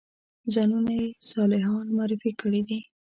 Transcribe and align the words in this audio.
ځانونه 0.53 0.91
یې 0.99 1.07
صالحان 1.31 1.85
معرفي 1.97 2.31
کړي 2.41 2.61
دي. 2.69 2.79